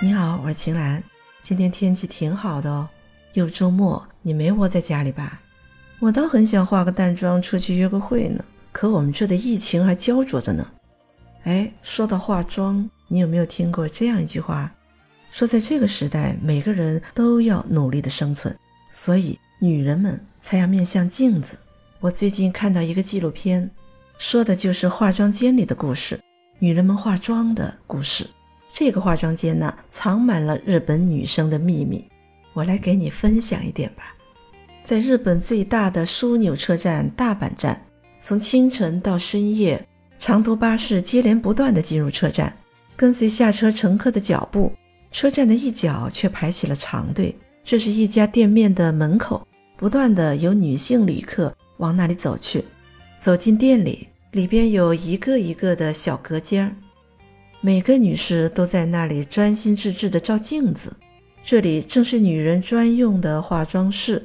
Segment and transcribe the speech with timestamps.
[0.00, 1.02] 你好，我是秦岚。
[1.42, 2.88] 今天天气挺好的哦，
[3.32, 5.40] 又周末，你没窝在家里吧？
[5.98, 10.64] 我倒很想化个淡妆出去约个会呢，可我们这的疫情还焦灼着呢。
[11.42, 14.72] 哎，说到化妆，你有没有听过这样一句话？
[15.32, 18.56] 说在这个时代，每个人都要努力的生存，
[18.94, 21.56] 所以女人们才要面向镜子。
[21.98, 23.68] 我最近看到一个纪录片，
[24.16, 26.20] 说的就是化妆间里的故事，
[26.60, 28.24] 女人们化妆的故事。
[28.72, 32.04] 这个化妆间呢，藏满了日本女生的秘密。
[32.52, 34.14] 我来给你分享一点吧。
[34.84, 37.80] 在日本最大的枢纽车站大阪站，
[38.20, 39.86] 从清晨到深夜，
[40.18, 42.52] 长途巴士接连不断地进入车站，
[42.96, 44.72] 跟随下车乘客的脚步，
[45.12, 47.36] 车站的一角却排起了长队。
[47.64, 52.64] 这是一家店面的门口，不断的有女性旅客往那里走去。
[53.20, 56.72] 走进店里，里边有一个一个的小隔间儿。
[57.60, 60.96] 每个女士都在那里专心致志地照镜子，
[61.42, 64.24] 这里正是女人专用的化妆室。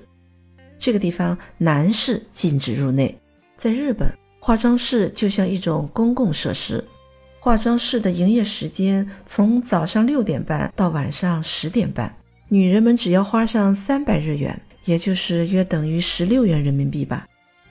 [0.78, 3.18] 这个地方男士禁止入内。
[3.58, 4.08] 在日本，
[4.40, 6.84] 化妆室就像一种公共设施。
[7.40, 12.16] 化妆室的营业时间从早上六点半到晚上十点半，
[12.50, 17.28] 女人们只要花上三百日元，也就是约等于十六元人民币吧，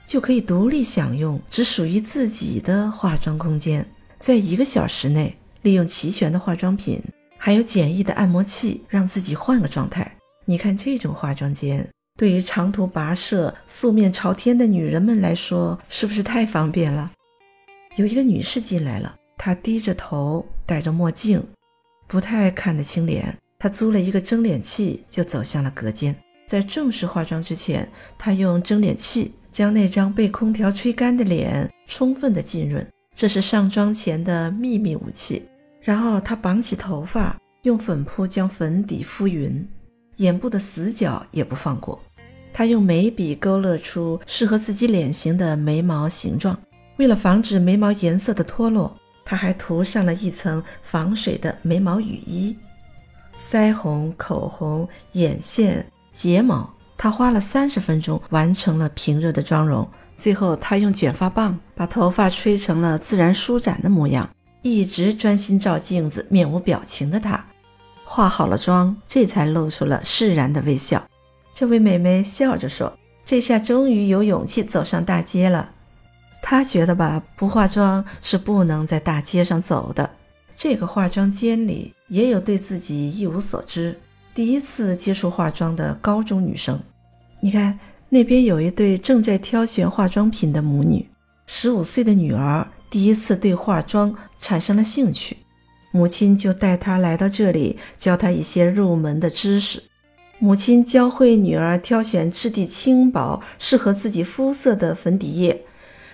[0.08, 3.86] 就可以独立享用只属于自己的化妆空间，
[4.18, 5.32] 在一个小时内。
[5.62, 7.02] 利用齐全的化妆品，
[7.38, 10.10] 还有简易的按摩器，让自己换个状态。
[10.44, 17.10] 你看，这种化妆间对于长途跋涉、素面朝天的女人们来说，是不是太方便了？
[17.96, 21.42] 有一个女士进来了，她低着头，戴着墨镜，
[22.08, 23.36] 不太看得清脸。
[23.58, 26.14] 她租了一个蒸脸器，就走向了隔间。
[26.44, 35.42] 在正式化妆之前，她用蒸脸器将那张被空调吹干的脸充分的浸润，这是上妆前的秘密武器。
[35.82, 39.68] 然后她绑起头发，用粉扑将粉底敷匀，
[40.16, 42.00] 眼部的死角也不放过。
[42.52, 46.58] 她用眉笔勾勒出适合自己脸型的眉毛形状。
[46.98, 52.56] 为了防止眉毛颜色的脱落，她还涂上了一层防水的眉毛雨衣。
[53.40, 59.88] 腮红、口红、眼线、睫毛，她花了三十分钟完成了平热的妆容。
[60.16, 64.28] 最后，她用卷发棒把头发吹成了自然舒展的模样。
[64.62, 67.44] 一直专心照镜子、面无表情的她，
[68.04, 71.02] 化好了妆，这才露出了释然的微笑。
[71.52, 72.96] 这位美眉笑着说
[73.26, 75.70] ：“这下终于有勇气走上大街了。”
[76.40, 80.08] 她觉得吧，不化妆是不能在大街上走的。
[80.56, 83.98] 这个化妆间里也有对自己一无所知、
[84.34, 86.78] 第一次接触化妆的高中女生。
[87.40, 87.76] 你看，
[88.08, 91.04] 那边有一对正在挑选化妆品的母女，
[91.46, 92.64] 十五岁的女儿。
[92.92, 95.38] 第一次对化妆产生了兴趣，
[95.92, 99.82] 母亲就带她来到这里，教她一些入门的知识。
[100.38, 105.62] 母亲教会女儿挑选质地轻薄、适合自己肤色的粉底液。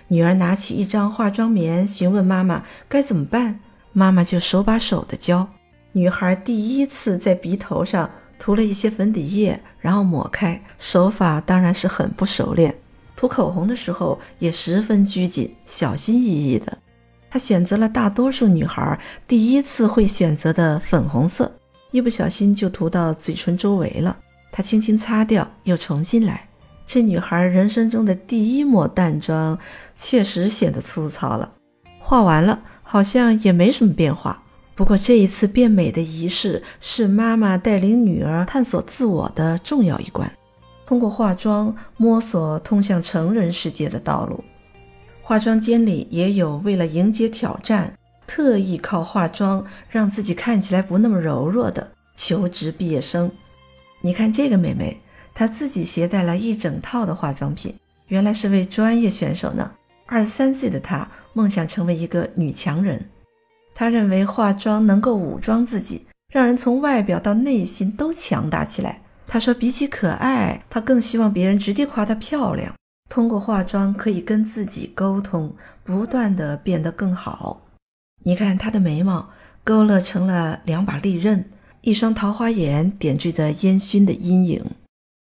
[0.07, 3.59] 女儿拿起一张化妆棉，询问妈妈该怎么办，
[3.93, 5.49] 妈妈就手把手的教。
[5.91, 8.09] 女孩第一次在鼻头上
[8.39, 12.73] 涂了一些粉底液，然后抹开，手法当然是很不熟练。
[13.19, 16.79] 涂口红的时候也十分拘谨、小心翼翼的。
[17.29, 18.97] 她选择了大多数女孩
[19.27, 21.53] 第一次会选择的粉红色，
[21.91, 24.17] 一不小心就涂到嘴唇周围了。
[24.53, 26.49] 她轻轻擦掉，又重新来。
[26.87, 29.59] 这女孩人生中的第一抹淡妆，
[29.97, 31.53] 确实显得粗糙了。
[31.99, 34.41] 画完了，好像也没什么变化。
[34.77, 40.33] 不过这一次变美的仪式，是妈妈带领女儿探索自我的重要一关。
[40.89, 44.43] 通过化妆摸索通向成人世界的道路，
[45.21, 47.93] 化妆间里也有为了迎接挑战，
[48.27, 53.31] 特意靠化妆让自己看起来不那么柔弱的求职毕业生。
[54.01, 54.99] 你看这个妹妹，
[55.35, 57.75] 她自己携带了一整套的化妆品，
[58.07, 59.71] 原来是位专业选手呢。
[60.07, 63.11] 二十三岁的她梦想成为一个女强人，
[63.75, 69.03] 她认为化妆能够武装自己，让人从外表到内心都强大起来。
[69.29, 72.75] 她说：“比起可爱，她更希望别人直接夸她漂亮。
[73.11, 75.55] 通过化妆可以跟自己沟通，
[75.85, 77.61] 不断的变得更好。
[78.25, 79.29] 你看她的眉毛
[79.63, 81.45] 勾勒成了两把利刃，
[81.83, 84.65] 一双桃花眼点缀着烟熏的阴影，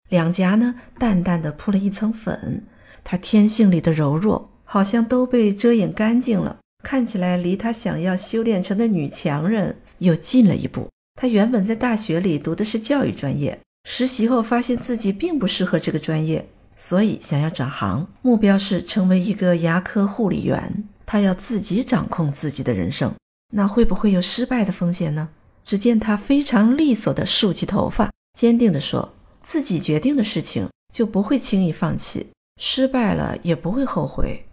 [0.08, 2.64] 两颊呢淡淡的铺了一层粉。
[3.04, 10.88] 她天性里的柔弱好像都被遮掩干净了，看起来离她想要修炼成的女强人又近了一步。
[11.14, 13.58] 她原本在大学里读的是教育专业。”
[13.90, 16.46] 实习后发现自己并不适合这个专业，
[16.76, 20.84] 所以想要转行，目标是成为一个牙科护理员。
[21.06, 23.14] 他要自己掌控自己的人生，
[23.54, 25.30] 那会不会有失败的风险呢？
[25.64, 32.26] 只见她非常利索地竖起头发，坚定地说：“自己决定的事情就不会轻易放弃，
[32.60, 34.44] 失败了也不会后悔。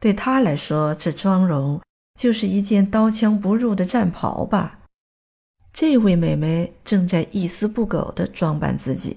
[0.00, 1.80] 对她来说，这妆容
[2.18, 4.80] 就是一件刀枪不入的战袍吧。”
[5.72, 9.16] 这位美眉正在一丝不苟地装扮自己，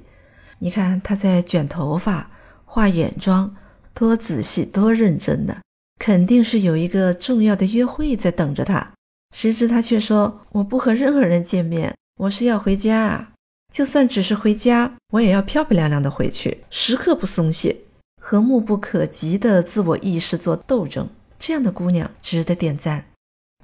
[0.60, 2.32] 你看她在卷头发、
[2.64, 3.54] 画眼妆，
[3.94, 5.58] 多仔细、多认真呢！
[6.00, 8.94] 肯定是有一个重要的约会在等着她。
[9.36, 13.34] 谁知她却说：“我不和任何人见面，我是要回家。
[13.74, 17.76] 就算只是回家，我也要漂漂亮亮的回去，时刻不松懈，
[18.22, 23.06] 和目不可及的自我意识做斗争。”这样的姑娘值得点赞。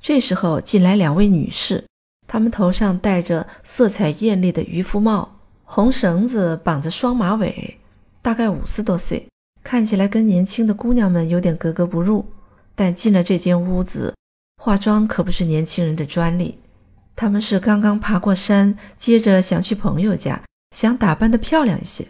[0.01, 1.85] 这时候进来两位女士。
[2.31, 7.77] 他们头上戴着色彩艳丽的渔夫帽，红绳子绑着双马尾，
[8.21, 9.27] 大概五十多岁，
[9.61, 12.25] 看起来跟年轻的姑娘们有点格格不入。
[12.73, 14.15] 但进了这间屋子，
[14.63, 16.57] 化妆可不是年轻人的专利。
[17.17, 20.41] 他们是刚刚爬过山，接着想去朋友家，
[20.73, 22.07] 想打扮得漂亮一些。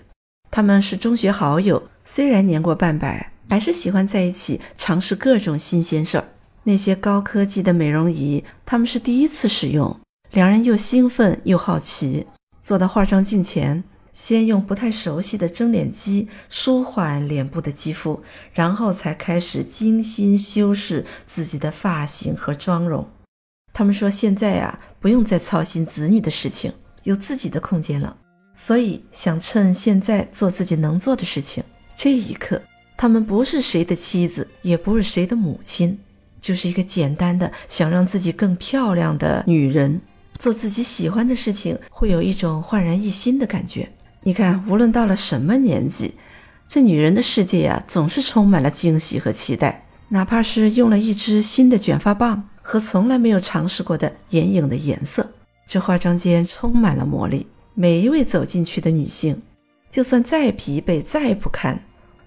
[0.52, 6.26] 他们是中学好友，虽然年过半百，还是喜欢在一起尝试各种新鲜事儿。
[6.62, 10.00] 那些高科技的美容仪，他们是第一次使用。
[10.32, 12.26] 两人又兴奋又好奇，
[12.64, 13.84] 坐到化妆镜前，
[14.14, 18.24] 先用不太熟悉的蒸脸机舒缓脸部的肌肤，
[18.54, 23.06] 然后才开始精心修饰自己的发型和妆容。
[23.74, 26.72] 他们说：“现在呀，不用再操心子女的事情，
[27.04, 28.16] 有自己的空间了，
[28.56, 31.62] 所以想趁现在做自己能做的事情。”
[31.98, 32.62] 这一刻，
[32.96, 36.00] 他们不是谁的妻子，也不是谁的母亲，
[36.40, 40.00] 就是一个简单的想让自己更漂亮的女人。
[40.42, 43.88] 做自己喜欢的事情，会有一种焕然一新的感觉。
[44.24, 46.16] 你看，无论到了什么年纪，
[46.68, 49.86] 这女人的世界呀，总是充满了惊喜和期待。
[50.08, 55.30] 哪怕是用了一支新的卷发棒和从来没有尝试过的眼影的颜色，
[55.68, 57.46] 这化妆间充满了魔力。
[57.76, 59.40] 每一位走进去的女性，
[59.92, 61.80] 就算再疲惫、再不堪，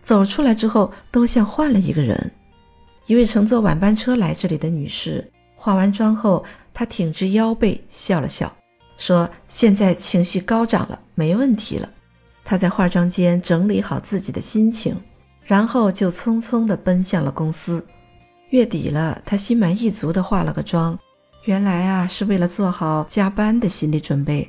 [0.05, 2.31] 走出来之后都像换了一个人。
[3.07, 5.29] 一位乘坐晚班车来这里的女士。
[5.57, 8.53] 化完妆后，他挺直腰背，笑了笑，
[8.99, 11.89] 说：“现在情绪高涨了，没问题了。”
[12.45, 14.95] 他在化妆间整理好自己的心情，
[15.45, 17.83] 然后就匆匆地奔向了公司。
[18.51, 20.99] 月底了，他心满意足地化了个妆，
[21.45, 24.47] 原来啊，是为了做好加班的心理准备。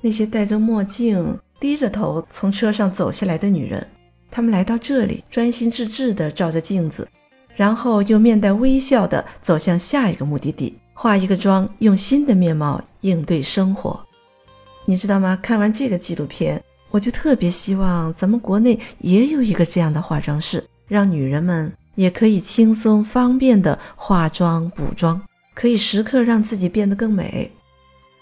[0.00, 3.86] 那些戴着墨镜、低着头从车上走下来的女人，
[4.30, 7.08] 她们来到这里，专心致志地照着镜子。
[7.56, 14.00] 然后又面带微笑地走向下一个目的地，化一个妆，用新的面貌应对生活。
[14.86, 15.38] 你知道吗？
[15.42, 25.20] 看完这个纪录片，我就特别希望咱们国内也有一个这样的化妆室，让女人们也可以轻松方便地化妆补妆，
[25.54, 27.50] 可以时刻让自己变得更美。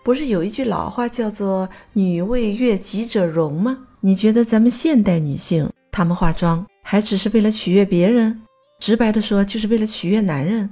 [0.03, 3.77] 不是有一句老话叫做“女为悦己者容”吗？
[4.01, 8.41] 你觉得咱们现代女性她们化妆还只是为了取悦别人？
[8.81, 10.69] 直白的说，就是为了取悦男人。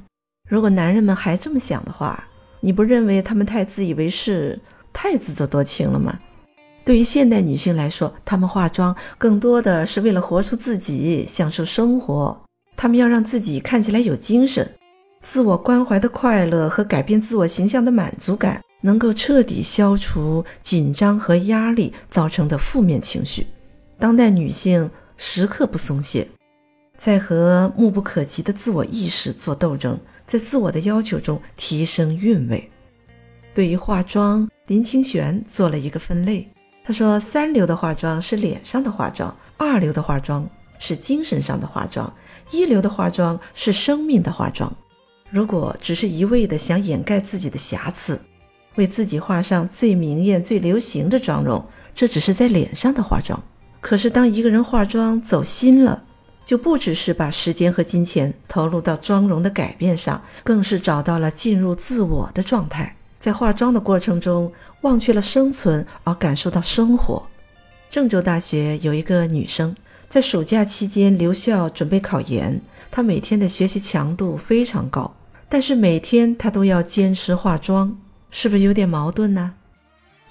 [0.51, 2.25] 如果男人们还这么想的话，
[2.59, 4.59] 你不认为他们太自以为是、
[4.93, 6.19] 太自作多情了吗？
[6.85, 12.37] 对于现代女性来说，她们化妆更多的是为了活出自己，享受生活。
[12.77, 14.69] 她们要让自己看起来有精神，
[15.23, 23.47] 自我关怀的快乐和改变自我形象的满足感，能够彻底消除紧张和压力造成的负面情绪。
[24.01, 26.27] 当代女性时刻不松懈。
[27.01, 32.71] 在和目不可及的自我意识做斗争，在自我的要求中提升韵味。
[33.55, 36.47] 对于化妆，林清玄做了一个分类。
[36.85, 40.47] 他说：“三流的化妆是脸上的化妆，二流的化妆
[40.79, 42.13] 是精神上的化妆，
[42.51, 44.71] 一流的化妆是生命的化妆。
[45.31, 48.21] 如果只是一味的想掩盖自己的瑕疵，
[48.75, 51.65] 为自己画上最明艳、最流行的妆容，
[51.95, 53.43] 这只是在脸上的化妆。
[53.81, 56.05] 可是，当一个人化妆走心了，
[56.51, 67.25] 就不只是把时间和金钱投入到妆容的改变上，更是找到了进入自我的状态，在化妆的过程中忘却了生存，而感受到生活。
[67.89, 69.77] 郑州大学有一个女生，
[70.09, 75.09] 在暑假期间留校准备考研，她每天的学习强度非常高，
[75.49, 77.97] 但是每天她都要坚持化妆，
[78.33, 79.53] 是不是有点矛盾呢？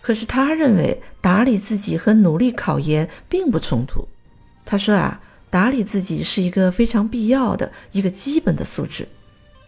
[0.01, 4.05] 可是她认为打理自己和努力考研并不冲突。
[4.65, 5.17] 她说啊。
[5.49, 9.07] 打理自己是一个非常必要的一个基本的素质。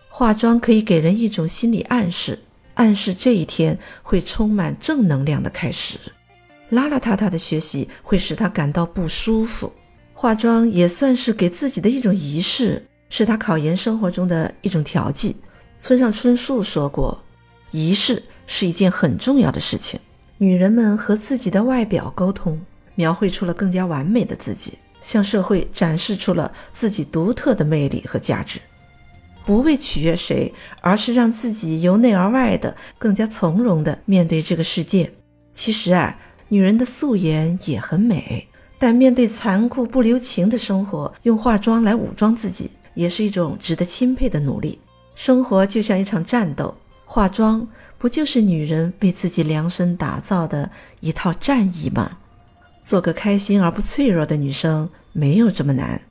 [0.09, 2.37] 化妆可以给人一种心理暗示，
[2.75, 5.97] 暗示这一天会充满正能量的开始。
[6.71, 9.71] 邋邋遢遢的学习会使他感到不舒服。
[10.13, 15.35] 化妆也算是给自己的一种仪式，是他考研生活中的一种调剂。
[15.79, 17.19] 村上春树说过
[17.71, 19.99] ：“仪式是一件很重要的事情。
[20.37, 22.59] 女人们和自己的外表沟通，
[22.93, 28.61] 描绘出了更加完美的自己，向社会展示出了自己独特的魅力和价值。
[29.43, 35.11] 不为取悦谁，而是让自己由内而外的更加从容的面对这个世界。
[35.51, 36.15] 其实啊，
[36.47, 44.79] 女人的素颜也很美，但面对残酷不留情的生活，用化妆来武装自己，也是一种值得钦佩的努力。
[45.15, 47.67] 生活就像一场战斗，化妆
[47.97, 52.11] 不就是女人为自己量身打造的一套战衣吗？
[52.83, 56.01] 做个开心而不脆弱的女生，没有这么难。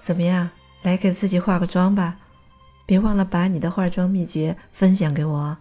[0.00, 0.50] 怎么样，
[0.82, 2.16] 来给自己化个妆吧。
[2.86, 5.56] 别忘了把你的化妆秘诀分享给我。